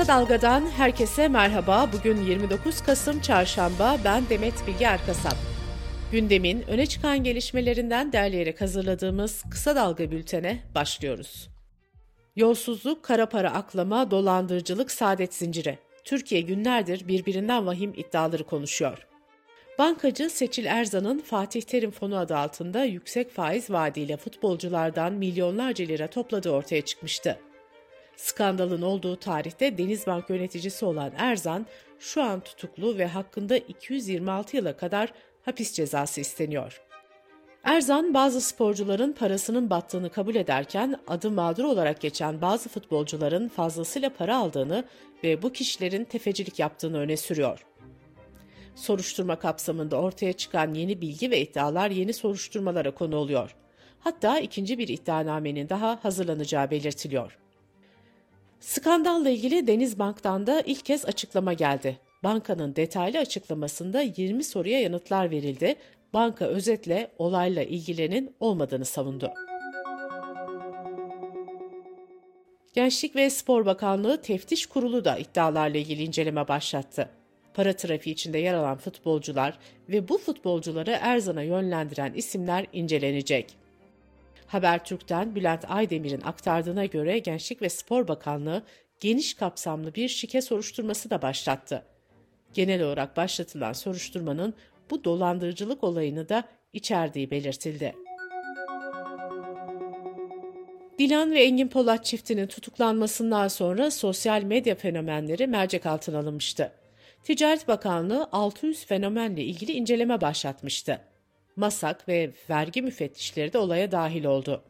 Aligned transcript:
Kısa 0.00 0.12
Dalga'dan 0.12 0.70
herkese 0.70 1.28
merhaba. 1.28 1.90
Bugün 1.92 2.24
29 2.24 2.82
Kasım 2.82 3.20
Çarşamba. 3.20 3.98
Ben 4.04 4.28
Demet 4.28 4.66
Bilge 4.66 4.84
Erkasap. 4.84 5.36
Gündemin 6.12 6.62
öne 6.68 6.86
çıkan 6.86 7.24
gelişmelerinden 7.24 8.12
derleyerek 8.12 8.60
hazırladığımız 8.60 9.42
Kısa 9.50 9.76
Dalga 9.76 10.10
bültene 10.10 10.58
başlıyoruz. 10.74 11.48
Yolsuzluk, 12.36 13.02
kara 13.02 13.28
para 13.28 13.54
aklama, 13.54 14.10
dolandırıcılık, 14.10 14.90
saadet 14.90 15.34
zinciri. 15.34 15.78
Türkiye 16.04 16.40
günlerdir 16.40 17.08
birbirinden 17.08 17.66
vahim 17.66 17.92
iddiaları 17.96 18.44
konuşuyor. 18.44 19.06
Bankacı 19.78 20.30
Seçil 20.30 20.64
Erzan'ın 20.64 21.18
Fatih 21.18 21.62
Terim 21.62 21.90
Fonu 21.90 22.18
adı 22.18 22.36
altında 22.36 22.84
yüksek 22.84 23.30
faiz 23.30 23.70
vaadiyle 23.70 24.16
futbolculardan 24.16 25.12
milyonlarca 25.12 25.84
lira 25.84 26.06
topladığı 26.06 26.50
ortaya 26.50 26.80
çıkmıştı. 26.80 27.38
Skandalın 28.20 28.82
olduğu 28.82 29.16
tarihte 29.16 29.78
Denizbank 29.78 30.30
yöneticisi 30.30 30.84
olan 30.84 31.12
Erzan 31.16 31.66
şu 31.98 32.22
an 32.22 32.40
tutuklu 32.40 32.98
ve 32.98 33.06
hakkında 33.06 33.56
226 33.56 34.56
yıla 34.56 34.76
kadar 34.76 35.12
hapis 35.42 35.72
cezası 35.72 36.20
isteniyor. 36.20 36.82
Erzan 37.64 38.14
bazı 38.14 38.40
sporcuların 38.40 39.12
parasının 39.12 39.70
battığını 39.70 40.10
kabul 40.10 40.34
ederken 40.34 41.00
adı 41.08 41.30
mağdur 41.30 41.64
olarak 41.64 42.00
geçen 42.00 42.40
bazı 42.40 42.68
futbolcuların 42.68 43.48
fazlasıyla 43.48 44.10
para 44.10 44.36
aldığını 44.36 44.84
ve 45.24 45.42
bu 45.42 45.52
kişilerin 45.52 46.04
tefecilik 46.04 46.58
yaptığını 46.58 46.98
öne 46.98 47.16
sürüyor. 47.16 47.66
Soruşturma 48.74 49.38
kapsamında 49.38 49.96
ortaya 49.96 50.32
çıkan 50.32 50.74
yeni 50.74 51.00
bilgi 51.00 51.30
ve 51.30 51.40
iddialar 51.40 51.90
yeni 51.90 52.12
soruşturmalara 52.12 52.94
konu 52.94 53.16
oluyor. 53.16 53.56
Hatta 54.00 54.38
ikinci 54.38 54.78
bir 54.78 54.88
iddianamenin 54.88 55.68
daha 55.68 56.04
hazırlanacağı 56.04 56.70
belirtiliyor. 56.70 57.38
Skandalla 58.60 59.30
ilgili 59.30 59.66
Denizbank'tan 59.66 60.46
da 60.46 60.60
ilk 60.60 60.84
kez 60.84 61.06
açıklama 61.06 61.52
geldi. 61.52 61.98
Bankanın 62.24 62.76
detaylı 62.76 63.18
açıklamasında 63.18 64.00
20 64.00 64.44
soruya 64.44 64.80
yanıtlar 64.80 65.30
verildi. 65.30 65.74
Banka 66.14 66.44
özetle 66.44 67.10
olayla 67.18 67.62
ilgilenin 67.62 68.34
olmadığını 68.40 68.84
savundu. 68.84 69.30
Gençlik 72.74 73.16
ve 73.16 73.30
Spor 73.30 73.66
Bakanlığı 73.66 74.22
Teftiş 74.22 74.66
Kurulu 74.66 75.04
da 75.04 75.18
iddialarla 75.18 75.78
ilgili 75.78 76.02
inceleme 76.02 76.48
başlattı. 76.48 77.08
Para 77.54 77.72
trafiği 77.72 78.14
içinde 78.14 78.38
yer 78.38 78.54
alan 78.54 78.78
futbolcular 78.78 79.58
ve 79.88 80.08
bu 80.08 80.18
futbolcuları 80.18 80.98
Erzan'a 81.00 81.42
yönlendiren 81.42 82.12
isimler 82.12 82.66
incelenecek. 82.72 83.59
Habertürk'ten 84.50 85.34
Bülent 85.34 85.64
Aydemir'in 85.68 86.20
aktardığına 86.20 86.84
göre 86.84 87.18
Gençlik 87.18 87.62
ve 87.62 87.68
Spor 87.68 88.08
Bakanlığı 88.08 88.62
geniş 89.00 89.34
kapsamlı 89.34 89.94
bir 89.94 90.08
şike 90.08 90.42
soruşturması 90.42 91.10
da 91.10 91.22
başlattı. 91.22 91.82
Genel 92.54 92.82
olarak 92.82 93.16
başlatılan 93.16 93.72
soruşturmanın 93.72 94.54
bu 94.90 95.04
dolandırıcılık 95.04 95.84
olayını 95.84 96.28
da 96.28 96.44
içerdiği 96.72 97.30
belirtildi. 97.30 97.94
Dilan 100.98 101.32
ve 101.32 101.42
Engin 101.42 101.68
Polat 101.68 102.04
çiftinin 102.04 102.46
tutuklanmasından 102.46 103.48
sonra 103.48 103.90
sosyal 103.90 104.42
medya 104.42 104.74
fenomenleri 104.74 105.46
mercek 105.46 105.86
altına 105.86 106.18
alınmıştı. 106.18 106.72
Ticaret 107.24 107.68
Bakanlığı 107.68 108.28
600 108.32 108.86
fenomenle 108.86 109.44
ilgili 109.44 109.72
inceleme 109.72 110.20
başlatmıştı. 110.20 111.09
MASAK 111.56 112.08
ve 112.08 112.30
vergi 112.50 112.82
müfettişleri 112.82 113.52
de 113.52 113.58
olaya 113.58 113.92
dahil 113.92 114.24
oldu. 114.24 114.62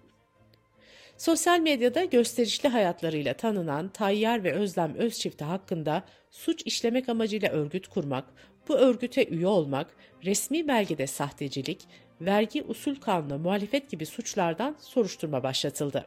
Sosyal 1.17 1.61
medyada 1.61 2.05
gösterişli 2.05 2.69
hayatlarıyla 2.69 3.35
tanınan 3.35 3.89
Tayyar 3.89 4.45
ve 4.45 4.53
Özlem 4.53 4.95
Özçifti 4.95 5.45
hakkında 5.45 6.05
suç 6.31 6.63
işlemek 6.65 7.09
amacıyla 7.09 7.49
örgüt 7.49 7.89
kurmak, 7.89 8.25
bu 8.69 8.75
örgüte 8.77 9.27
üye 9.27 9.47
olmak, 9.47 9.87
resmi 10.25 10.69
belgede 10.69 11.07
sahtecilik, 11.07 11.87
vergi 12.21 12.63
usul 12.63 12.95
kanuna 12.95 13.39
muhalefet 13.39 13.91
gibi 13.91 14.07
suçlardan 14.07 14.77
soruşturma 14.81 15.43
başlatıldı. 15.43 16.07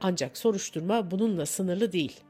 Ancak 0.00 0.36
soruşturma 0.36 1.10
bununla 1.10 1.46
sınırlı 1.46 1.92
değil. 1.92 2.20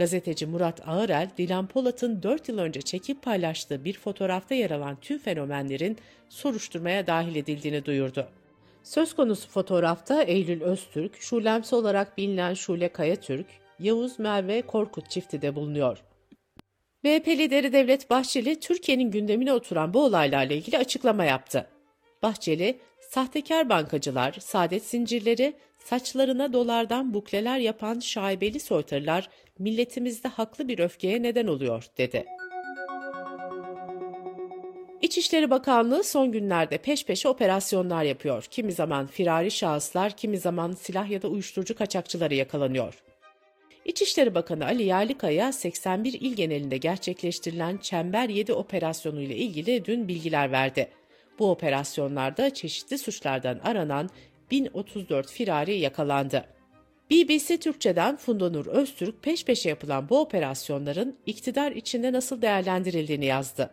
Gazeteci 0.00 0.46
Murat 0.46 0.88
Ağırel, 0.88 1.30
Dilan 1.38 1.66
Polat'ın 1.66 2.22
4 2.22 2.48
yıl 2.48 2.58
önce 2.58 2.82
çekip 2.82 3.22
paylaştığı 3.22 3.84
bir 3.84 3.98
fotoğrafta 3.98 4.54
yer 4.54 4.70
alan 4.70 4.96
tüm 5.00 5.18
fenomenlerin 5.18 5.98
soruşturmaya 6.28 7.06
dahil 7.06 7.36
edildiğini 7.36 7.84
duyurdu. 7.84 8.28
Söz 8.82 9.14
konusu 9.14 9.48
fotoğrafta 9.48 10.22
Eylül 10.22 10.62
Öztürk, 10.62 11.22
Şulemsi 11.22 11.74
olarak 11.74 12.18
bilinen 12.18 12.54
Şule 12.54 12.88
Kayatürk, 12.88 13.46
Yavuz 13.78 14.18
Merve 14.18 14.62
Korkut 14.62 15.10
çifti 15.10 15.42
de 15.42 15.54
bulunuyor. 15.54 16.02
MHP 17.02 17.28
lideri 17.28 17.72
Devlet 17.72 18.10
Bahçeli, 18.10 18.60
Türkiye'nin 18.60 19.10
gündemine 19.10 19.52
oturan 19.52 19.94
bu 19.94 20.04
olaylarla 20.04 20.54
ilgili 20.54 20.78
açıklama 20.78 21.24
yaptı. 21.24 21.66
Bahçeli, 22.22 22.78
sahtekar 23.00 23.68
bankacılar, 23.68 24.32
saadet 24.32 24.84
zincirleri, 24.84 25.56
saçlarına 25.84 26.52
dolardan 26.52 27.14
bukleler 27.14 27.58
yapan 27.58 27.98
şaibeli 28.00 28.60
soytarılar 28.60 29.28
milletimizde 29.58 30.28
haklı 30.28 30.68
bir 30.68 30.78
öfkeye 30.78 31.22
neden 31.22 31.46
oluyor, 31.46 31.86
dedi. 31.98 32.24
İçişleri 35.02 35.50
Bakanlığı 35.50 36.04
son 36.04 36.32
günlerde 36.32 36.78
peş 36.78 37.04
peşe 37.04 37.28
operasyonlar 37.28 38.04
yapıyor. 38.04 38.44
Kimi 38.50 38.72
zaman 38.72 39.06
firari 39.06 39.50
şahıslar, 39.50 40.16
kimi 40.16 40.38
zaman 40.38 40.72
silah 40.72 41.10
ya 41.10 41.22
da 41.22 41.28
uyuşturucu 41.28 41.74
kaçakçıları 41.74 42.34
yakalanıyor. 42.34 43.02
İçişleri 43.84 44.34
Bakanı 44.34 44.64
Ali 44.64 44.82
Yerlikaya 44.82 45.52
81 45.52 46.12
il 46.12 46.34
genelinde 46.34 46.76
gerçekleştirilen 46.76 47.76
Çember 47.76 48.28
7 48.28 48.52
operasyonu 48.52 49.20
ile 49.20 49.36
ilgili 49.36 49.84
dün 49.84 50.08
bilgiler 50.08 50.52
verdi. 50.52 50.88
Bu 51.38 51.50
operasyonlarda 51.50 52.54
çeşitli 52.54 52.98
suçlardan 52.98 53.58
aranan 53.64 54.10
1034 54.50 55.30
firari 55.30 55.78
yakalandı. 55.78 56.44
BBC 57.10 57.56
Türkçe'den 57.56 58.16
Fundanur 58.16 58.66
Öztürk 58.66 59.22
peş 59.22 59.44
peşe 59.44 59.68
yapılan 59.68 60.08
bu 60.08 60.20
operasyonların 60.20 61.16
iktidar 61.26 61.72
içinde 61.72 62.12
nasıl 62.12 62.42
değerlendirildiğini 62.42 63.24
yazdı. 63.24 63.70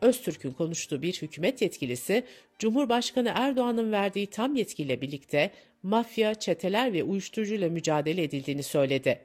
Öztürk'ün 0.00 0.52
konuştuğu 0.52 1.02
bir 1.02 1.12
hükümet 1.12 1.62
yetkilisi, 1.62 2.24
Cumhurbaşkanı 2.58 3.32
Erdoğan'ın 3.34 3.92
verdiği 3.92 4.26
tam 4.26 4.56
yetkiyle 4.56 5.00
birlikte 5.00 5.50
mafya, 5.82 6.34
çeteler 6.34 6.92
ve 6.92 7.02
uyuşturucuyla 7.02 7.68
mücadele 7.68 8.22
edildiğini 8.22 8.62
söyledi. 8.62 9.18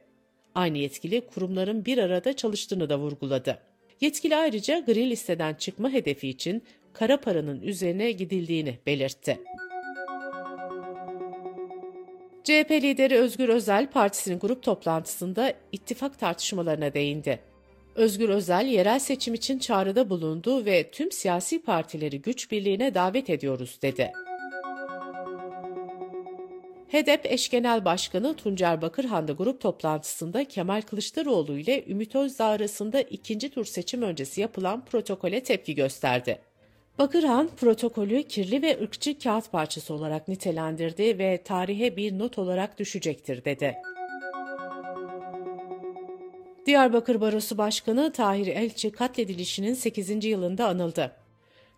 Aynı 0.56 0.78
yetkili 0.78 1.22
kurumların 1.22 1.86
bir 1.86 1.98
arada 1.98 2.36
çalıştığını 2.36 2.90
da 2.90 3.00
vurguladı. 3.00 3.60
Yetkili 4.02 4.36
ayrıca 4.36 4.80
gri 4.80 5.10
listeden 5.10 5.54
çıkma 5.54 5.90
hedefi 5.90 6.30
için 6.30 6.64
kara 6.94 7.22
paranın 7.22 7.62
üzerine 7.62 8.12
gidildiğini 8.12 8.80
belirtti. 8.86 9.40
CHP 12.46 12.72
lideri 12.72 13.18
Özgür 13.18 13.50
Özel 13.50 13.88
partisinin 13.90 14.40
grup 14.40 14.64
toplantısında 14.64 15.54
ittifak 15.72 16.20
tartışmalarına 16.20 16.94
değindi. 16.94 17.40
Özgür 17.96 18.30
Özel 18.30 18.66
yerel 18.66 19.00
seçim 19.00 19.34
için 19.34 19.60
çağrıda 19.60 20.10
bulundu 20.10 20.66
ve 20.66 20.92
tüm 20.92 21.12
siyasi 21.12 21.62
partileri 21.62 22.22
güç 22.22 22.52
birliğine 22.52 22.94
davet 22.94 23.30
ediyoruz 23.30 23.80
dedi. 23.82 24.12
HEDEP 26.88 27.26
eş 27.26 27.50
genel 27.50 27.86
başkanı 27.86 28.36
Tuncer 28.36 28.82
Bakırhan 28.82 29.28
da 29.28 29.32
grup 29.32 29.62
toplantısında 29.62 30.46
Kemal 30.46 30.82
Kılıçdaroğlu 30.82 31.58
ile 31.58 31.86
Ümit 31.88 32.16
Özdağ 32.16 32.46
arasında 32.46 33.02
ikinci 33.02 33.50
tur 33.50 33.66
seçim 33.66 34.02
öncesi 34.02 34.42
yapılan 34.42 34.86
protokole 34.86 35.44
tepki 35.44 35.76
gösterdi. 35.76 36.40
Bakırhan 37.00 37.50
protokolü 37.58 38.24
kirli 38.24 38.62
ve 38.62 38.82
ırkçı 38.82 39.20
kağıt 39.20 39.52
parçası 39.52 39.94
olarak 39.94 40.28
nitelendirdi 40.28 41.20
ve 41.20 41.42
tarihe 41.44 41.98
bir 41.98 42.20
not 42.20 42.38
olarak 42.38 42.80
düşecektir 42.80 43.46
dedi. 43.46 43.76
Diyarbakır 46.66 47.22
Barosu 47.22 47.58
Başkanı 47.58 48.12
Tahir 48.12 48.48
Elçi 48.48 48.92
katledilişinin 48.92 49.74
8. 49.74 50.26
yılında 50.26 50.68
anıldı. 50.68 51.12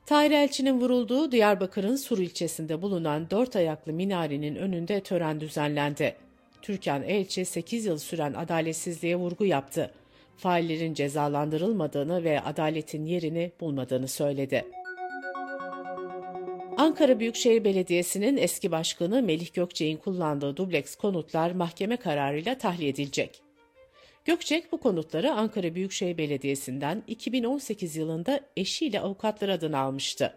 Tahir 0.05 0.31
Elçi'nin 0.31 0.81
vurulduğu 0.81 1.31
Diyarbakır'ın 1.31 1.95
Sur 1.95 2.17
ilçesinde 2.17 2.81
bulunan 2.81 3.29
dört 3.29 3.55
ayaklı 3.55 3.93
minarenin 3.93 4.55
önünde 4.55 5.01
tören 5.01 5.39
düzenlendi. 5.41 6.15
Türkan 6.61 7.03
Elçi 7.03 7.45
8 7.45 7.85
yıl 7.85 7.97
süren 7.97 8.33
adaletsizliğe 8.33 9.15
vurgu 9.15 9.45
yaptı. 9.45 9.91
Faillerin 10.37 10.93
cezalandırılmadığını 10.93 12.23
ve 12.23 12.41
adaletin 12.41 13.05
yerini 13.05 13.51
bulmadığını 13.59 14.07
söyledi. 14.07 14.65
Ankara 16.77 17.19
Büyükşehir 17.19 17.63
Belediyesi'nin 17.63 18.37
eski 18.37 18.71
başkanı 18.71 19.21
Melih 19.21 19.53
Gökçek'in 19.53 19.97
kullandığı 19.97 20.57
dubleks 20.57 20.95
konutlar 20.95 21.51
mahkeme 21.51 21.97
kararıyla 21.97 22.57
tahliye 22.57 22.89
edilecek. 22.89 23.41
Gökçek 24.25 24.71
bu 24.71 24.77
konutları 24.77 25.33
Ankara 25.33 25.75
Büyükşehir 25.75 26.17
Belediyesi'nden 26.17 27.03
2018 27.07 27.95
yılında 27.95 28.39
eşiyle 28.57 28.99
avukatlar 28.99 29.49
adına 29.49 29.79
almıştı. 29.79 30.33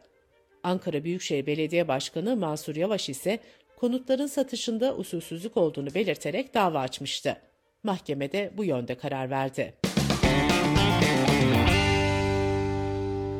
Ankara 0.62 1.04
Büyükşehir 1.04 1.46
Belediye 1.46 1.88
Başkanı 1.88 2.36
Mansur 2.36 2.76
Yavaş 2.76 3.08
ise 3.08 3.38
konutların 3.76 4.26
satışında 4.26 4.96
usulsüzlük 4.96 5.56
olduğunu 5.56 5.94
belirterek 5.94 6.54
dava 6.54 6.80
açmıştı. 6.80 7.36
Mahkemede 7.82 8.52
bu 8.56 8.64
yönde 8.64 8.94
karar 8.94 9.30
verdi. 9.30 9.74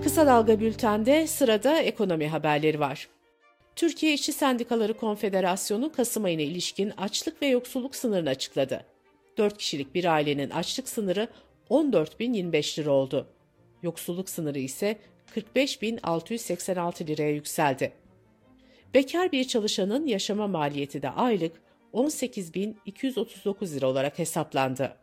Kısa 0.04 0.26
Dalga 0.26 0.60
Bülten'de 0.60 1.26
sırada 1.26 1.78
ekonomi 1.78 2.28
haberleri 2.28 2.80
var. 2.80 3.08
Türkiye 3.76 4.14
İşçi 4.14 4.32
Sendikaları 4.32 4.94
Konfederasyonu 4.94 5.92
Kasım 5.92 6.24
ayına 6.24 6.42
ilişkin 6.42 6.90
açlık 6.90 7.42
ve 7.42 7.46
yoksulluk 7.46 7.96
sınırını 7.96 8.28
açıkladı. 8.28 8.84
4 9.38 9.58
kişilik 9.58 9.94
bir 9.94 10.04
ailenin 10.04 10.50
açlık 10.50 10.88
sınırı 10.88 11.28
14.025 11.70 12.78
lira 12.78 12.90
oldu. 12.90 13.26
Yoksulluk 13.82 14.28
sınırı 14.28 14.58
ise 14.58 14.98
45.686 15.36 17.06
liraya 17.06 17.30
yükseldi. 17.30 17.92
Bekar 18.94 19.32
bir 19.32 19.44
çalışanın 19.44 20.06
yaşama 20.06 20.46
maliyeti 20.46 21.02
de 21.02 21.10
aylık 21.10 21.52
18.239 21.94 23.74
lira 23.74 23.86
olarak 23.86 24.18
hesaplandı. 24.18 24.96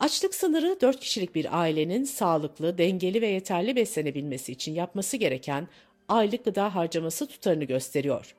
Açlık 0.00 0.34
sınırı 0.34 0.80
4 0.80 1.00
kişilik 1.00 1.34
bir 1.34 1.60
ailenin 1.60 2.04
sağlıklı, 2.04 2.78
dengeli 2.78 3.22
ve 3.22 3.26
yeterli 3.26 3.76
beslenebilmesi 3.76 4.52
için 4.52 4.74
yapması 4.74 5.16
gereken 5.16 5.68
aylık 6.08 6.44
gıda 6.44 6.74
harcaması 6.74 7.26
tutarını 7.26 7.64
gösteriyor. 7.64 8.34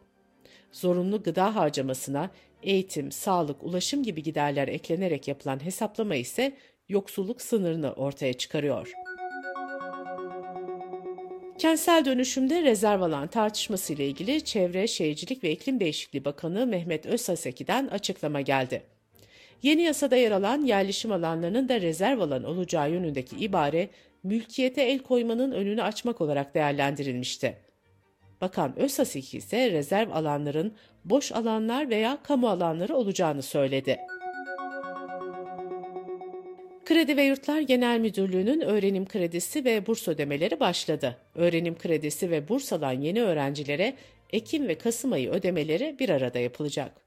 Zorunlu 0.71 1.23
gıda 1.23 1.55
harcamasına 1.55 2.29
eğitim, 2.63 3.11
sağlık, 3.11 3.63
ulaşım 3.63 4.03
gibi 4.03 4.23
giderler 4.23 4.67
eklenerek 4.67 5.27
yapılan 5.27 5.65
hesaplama 5.65 6.15
ise 6.15 6.57
yoksulluk 6.89 7.41
sınırını 7.41 7.93
ortaya 7.93 8.33
çıkarıyor. 8.33 8.93
Kentsel 11.57 12.05
dönüşümde 12.05 12.63
rezerv 12.63 13.01
alan 13.01 13.27
tartışması 13.27 13.93
ile 13.93 14.07
ilgili 14.07 14.45
Çevre, 14.45 14.87
Şehircilik 14.87 15.43
ve 15.43 15.51
İklim 15.51 15.79
Değişikliği 15.79 16.25
Bakanı 16.25 16.67
Mehmet 16.67 17.05
Özhaseki'den 17.05 17.87
açıklama 17.87 18.41
geldi. 18.41 18.96
Yeni 19.63 19.81
yasada 19.81 20.15
yer 20.15 20.31
alan 20.31 20.61
yerleşim 20.61 21.11
alanlarının 21.11 21.69
da 21.69 21.81
rezerv 21.81 22.19
alan 22.19 22.43
olacağı 22.43 22.91
yönündeki 22.91 23.35
ibare, 23.35 23.89
mülkiyete 24.23 24.81
el 24.81 24.99
koymanın 24.99 25.51
önünü 25.51 25.83
açmak 25.83 26.21
olarak 26.21 26.55
değerlendirilmişti. 26.55 27.57
Bakan 28.41 28.79
Özhaseki 28.79 29.37
ise 29.37 29.71
rezerv 29.71 30.11
alanların 30.11 30.73
boş 31.05 31.31
alanlar 31.31 31.89
veya 31.89 32.17
kamu 32.23 32.49
alanları 32.49 32.95
olacağını 32.95 33.41
söyledi. 33.41 33.97
Kredi 36.85 37.17
ve 37.17 37.23
Yurtlar 37.23 37.61
Genel 37.61 37.99
Müdürlüğü'nün 37.99 38.61
öğrenim 38.61 39.05
kredisi 39.05 39.65
ve 39.65 39.87
burs 39.87 40.07
ödemeleri 40.07 40.59
başladı. 40.59 41.17
Öğrenim 41.35 41.77
kredisi 41.77 42.31
ve 42.31 42.49
burs 42.49 42.73
alan 42.73 42.91
yeni 42.91 43.23
öğrencilere 43.23 43.93
Ekim 44.29 44.67
ve 44.67 44.77
Kasım 44.77 45.11
ayı 45.11 45.29
ödemeleri 45.29 45.95
bir 45.99 46.09
arada 46.09 46.39
yapılacak. 46.39 47.06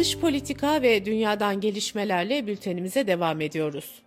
Dış 0.00 0.18
politika 0.18 0.82
ve 0.82 1.04
dünyadan 1.04 1.60
gelişmelerle 1.60 2.46
bültenimize 2.46 3.06
devam 3.06 3.40
ediyoruz. 3.40 4.02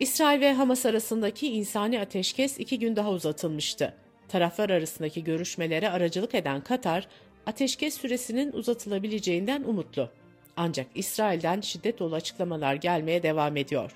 İsrail 0.00 0.40
ve 0.40 0.52
Hamas 0.52 0.86
arasındaki 0.86 1.48
insani 1.48 2.00
ateşkes 2.00 2.58
iki 2.58 2.78
gün 2.78 2.96
daha 2.96 3.10
uzatılmıştı. 3.10 3.94
Taraflar 4.28 4.70
arasındaki 4.70 5.24
görüşmelere 5.24 5.90
aracılık 5.90 6.34
eden 6.34 6.60
Katar, 6.60 7.08
ateşkes 7.46 7.94
süresinin 7.94 8.52
uzatılabileceğinden 8.52 9.62
umutlu. 9.62 10.10
Ancak 10.56 10.86
İsrail'den 10.94 11.60
şiddet 11.60 11.98
dolu 11.98 12.14
açıklamalar 12.14 12.74
gelmeye 12.74 13.22
devam 13.22 13.56
ediyor. 13.56 13.92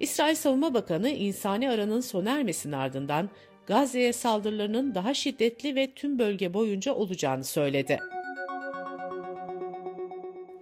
İsrail 0.00 0.34
Savunma 0.34 0.74
Bakanı 0.74 1.10
insani 1.10 1.70
aranın 1.70 2.00
sona 2.00 2.30
ermesinin 2.30 2.72
ardından 2.72 3.30
Gazze'ye 3.66 4.12
saldırılarının 4.12 4.94
daha 4.94 5.14
şiddetli 5.14 5.74
ve 5.74 5.90
tüm 5.94 6.18
bölge 6.18 6.54
boyunca 6.54 6.94
olacağını 6.94 7.44
söyledi. 7.44 8.00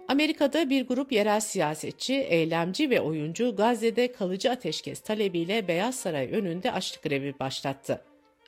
Amerika'da 0.09 0.69
bir 0.69 0.87
grup 0.87 1.11
yerel 1.11 1.39
siyasetçi, 1.39 2.13
eylemci 2.13 2.89
ve 2.89 3.01
oyuncu 3.01 3.55
Gazze'de 3.55 4.11
kalıcı 4.11 4.51
ateşkes 4.51 4.99
talebiyle 4.99 5.67
Beyaz 5.67 5.95
Saray 5.95 6.29
önünde 6.31 6.71
açlık 6.71 7.03
grevi 7.03 7.39
başlattı. 7.39 8.01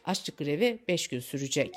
Açlık 0.05 0.37
grevi 0.37 0.79
5 0.87 1.07
gün 1.07 1.19
sürecek. 1.19 1.75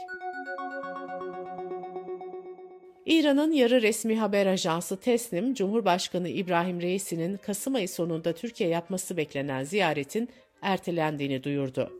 İran'ın 3.06 3.52
yarı 3.52 3.82
resmi 3.82 4.16
haber 4.18 4.46
ajansı 4.46 5.00
Tesnim, 5.00 5.54
Cumhurbaşkanı 5.54 6.28
İbrahim 6.28 6.80
Reisi'nin 6.80 7.36
Kasım 7.36 7.74
ayı 7.74 7.88
sonunda 7.88 8.32
Türkiye 8.32 8.68
yapması 8.68 9.16
beklenen 9.16 9.64
ziyaretin 9.64 10.28
ertelendiğini 10.62 11.42
duyurdu. 11.42 11.92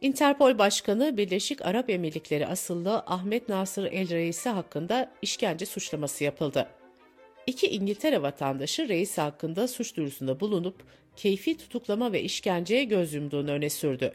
Interpol 0.00 0.58
Başkanı 0.58 1.16
Birleşik 1.16 1.66
Arap 1.66 1.90
Emirlikleri 1.90 2.46
asıllı 2.46 2.98
Ahmet 3.06 3.48
Nasır 3.48 3.84
El 3.84 4.10
Reisi 4.10 4.48
hakkında 4.48 5.12
işkence 5.22 5.66
suçlaması 5.66 6.24
yapıldı. 6.24 6.68
İki 7.46 7.66
İngiltere 7.66 8.22
vatandaşı 8.22 8.88
reis 8.88 9.18
hakkında 9.18 9.68
suç 9.68 9.96
duyurusunda 9.96 10.40
bulunup 10.40 10.82
keyfi 11.16 11.56
tutuklama 11.56 12.12
ve 12.12 12.22
işkenceye 12.22 12.84
göz 12.84 13.14
yumduğunu 13.14 13.50
öne 13.50 13.70
sürdü. 13.70 14.12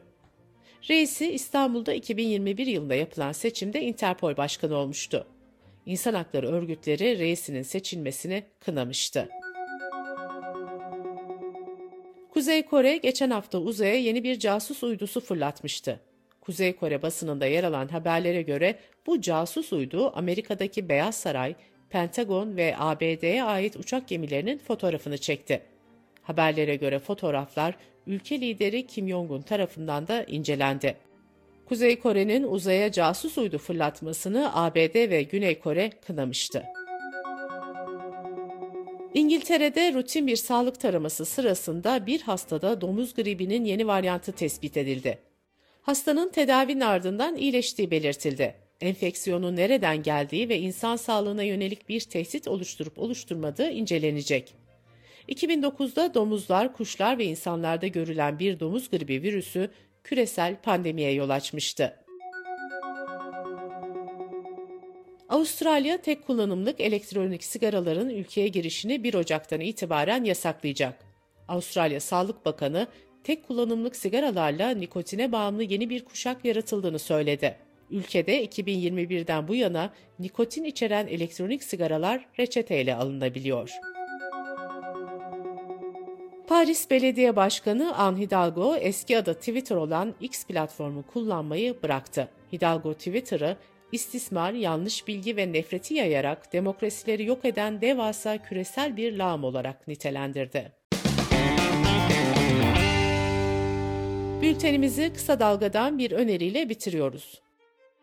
Reisi 0.90 1.32
İstanbul'da 1.32 1.94
2021 1.94 2.68
yılında 2.68 2.96
yapılan 2.96 3.32
seçimde 3.32 3.82
Interpol 3.82 4.38
Başkanı 4.38 4.76
olmuştu. 4.76 5.28
İnsan 5.86 6.14
hakları 6.14 6.48
örgütleri 6.48 7.20
reisinin 7.20 7.62
seçilmesini 7.62 8.44
kınamıştı. 8.60 9.30
Kuzey 12.42 12.64
Kore 12.64 12.98
geçen 12.98 13.30
hafta 13.30 13.58
uzaya 13.58 13.96
yeni 13.96 14.24
bir 14.24 14.40
casus 14.40 14.84
uydusu 14.84 15.22
fırlatmıştı. 15.22 16.00
Kuzey 16.42 16.76
Kore 16.76 17.02
basınında 17.02 17.46
yer 17.46 17.64
alan 17.64 17.88
haberlere 17.88 18.42
göre 18.42 18.76
bu 19.08 19.22
casus 19.22 19.74
uydu 19.74 20.12
Amerika'daki 20.16 20.90
Beyaz 20.90 21.16
Saray, 21.16 21.56
Pentagon 21.90 22.58
ve 22.58 22.76
ABD'ye 22.78 23.44
ait 23.44 23.76
uçak 23.76 24.08
gemilerinin 24.08 24.58
fotoğrafını 24.58 25.18
çekti. 25.18 25.62
Haberlere 26.22 26.76
göre 26.76 27.00
fotoğraflar 27.00 27.76
ülke 28.08 28.42
lideri 28.42 28.88
Kim 28.88 29.10
Jong-un 29.10 29.42
tarafından 29.42 30.08
da 30.08 30.24
incelendi. 30.24 30.98
Kuzey 31.66 32.00
Kore'nin 32.00 32.44
uzaya 32.44 32.92
casus 32.92 33.38
uydu 33.38 33.58
fırlatmasını 33.58 34.56
ABD 34.56 35.10
ve 35.10 35.24
Güney 35.24 35.60
Kore 35.60 35.90
kınamıştı. 36.08 36.64
İngiltere'de 39.14 39.94
rutin 39.94 40.28
bir 40.28 40.36
sağlık 40.36 40.80
taraması 40.80 41.26
sırasında 41.26 42.06
bir 42.06 42.22
hastada 42.22 42.82
domuz 42.82 43.14
gribinin 43.14 43.66
yeni 43.66 43.88
varyantı 43.88 44.32
tespit 44.32 44.78
edildi. 44.78 45.18
Hastanın 45.82 46.30
tedavinin 46.30 46.82
ardından 46.82 47.36
iyileştiği 47.36 47.92
belirtildi. 47.92 48.56
Enfeksiyonun 48.82 49.56
nereden 49.56 50.04
geldiği 50.04 50.50
ve 50.50 50.60
insan 50.60 50.96
sağlığına 50.96 51.44
yönelik 51.44 51.90
bir 51.90 52.02
tehdit 52.02 52.48
oluşturup 52.48 53.00
oluşturmadığı 53.00 53.72
incelenecek. 53.72 54.54
2009'da 55.30 56.14
domuzlar, 56.14 56.74
kuşlar 56.74 57.18
ve 57.18 57.26
insanlarda 57.26 57.88
görülen 57.88 58.40
bir 58.40 58.60
domuz 58.60 58.90
gribi 58.90 59.22
virüsü 59.22 59.70
küresel 60.04 60.56
pandemiye 60.62 61.12
yol 61.12 61.30
açmıştı. 61.30 61.98
Avustralya 65.42 66.02
tek 66.02 66.28
kullanımlık 66.28 66.82
elektronik 66.82 67.44
sigaraların 67.44 68.10
ülkeye 68.10 68.48
girişini 68.48 69.04
1 69.04 69.14
Ocak'tan 69.14 69.60
itibaren 69.60 70.24
yasaklayacak. 70.24 71.06
Avustralya 71.48 72.00
Sağlık 72.00 72.46
Bakanı 72.46 72.88
tek 73.24 73.48
kullanımlık 73.48 73.96
sigaralarla 73.96 74.70
nikotine 74.70 75.32
bağımlı 75.32 75.64
yeni 75.64 75.90
bir 75.90 76.06
kuşak 76.06 76.46
yaratıldığını 76.46 77.00
söyledi. 77.00 77.56
Ülkede 77.92 78.46
2021'den 78.46 79.48
bu 79.48 79.56
yana 79.56 79.94
nikotin 80.20 80.64
içeren 80.64 81.08
elektronik 81.08 81.64
sigaralar 81.64 82.26
reçeteyle 82.40 82.96
alınabiliyor. 82.96 83.72
Paris 86.48 86.90
Belediye 86.90 87.36
Başkanı 87.36 87.96
Anne 87.96 88.20
Hidalgo 88.20 88.76
eski 88.76 89.18
adı 89.18 89.34
Twitter 89.34 89.76
olan 89.76 90.14
X 90.22 90.46
platformu 90.46 91.04
kullanmayı 91.14 91.84
bıraktı. 91.84 92.30
Hidalgo 92.54 92.94
Twitter'ı 92.94 93.58
istismar, 93.92 94.54
yanlış 94.54 95.08
bilgi 95.08 95.38
ve 95.38 95.54
nefreti 95.54 95.94
yayarak 95.94 96.54
demokrasileri 96.54 97.26
yok 97.26 97.46
eden 97.46 97.82
devasa 97.82 98.38
küresel 98.38 98.98
bir 98.98 99.18
lağım 99.18 99.44
olarak 99.44 99.88
nitelendirdi. 99.88 100.72
Bültenimizi 104.42 105.14
kısa 105.14 105.40
dalgadan 105.40 105.98
bir 105.98 106.12
öneriyle 106.12 106.70
bitiriyoruz. 106.70 107.42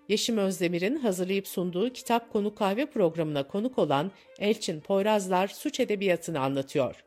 Yeşim 0.09 0.39
Özdemir'in 0.39 0.97
hazırlayıp 0.97 1.49
sunduğu 1.49 1.93
Kitap 1.93 2.33
Konu 2.33 2.55
Kahve 2.55 2.87
programına 2.87 3.47
konuk 3.47 3.79
olan 3.79 4.11
Elçin 4.39 4.81
Poyrazlar 4.81 5.49
suç 5.49 5.81
edebiyatını 5.81 6.41
anlatıyor. 6.41 7.05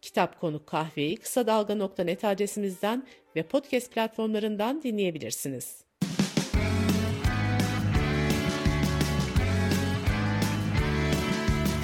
Kitap 0.00 0.40
Konuk 0.40 0.66
Kahveyi 0.66 1.16
kısa 1.16 1.46
dalga.net 1.46 2.24
adresimizden 2.24 3.06
ve 3.36 3.42
podcast 3.42 3.92
platformlarından 3.92 4.82
dinleyebilirsiniz. 4.82 5.84